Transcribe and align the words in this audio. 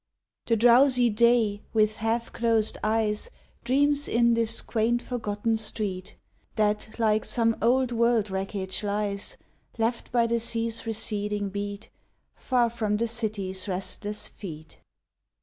The 0.47 0.55
drowsy 0.57 1.11
day, 1.11 1.61
with 1.73 1.97
half 1.97 2.33
closed 2.33 2.75
eyes, 2.83 3.29
Dreams 3.63 4.07
in 4.07 4.33
this 4.33 4.63
quaint 4.63 4.99
forgotten 4.99 5.57
street, 5.57 6.15
That, 6.55 6.97
like 6.97 7.23
some 7.23 7.55
old 7.61 7.91
world 7.91 8.31
wreckage, 8.31 8.81
lies, 8.83 9.37
Left 9.77 10.11
by 10.11 10.25
the 10.25 10.39
sea's 10.39 10.87
receding 10.87 11.49
beat, 11.49 11.91
Far 12.33 12.71
from 12.71 12.97
the 12.97 13.07
city's 13.07 13.67
restless 13.67 14.27
feet. 14.27 14.79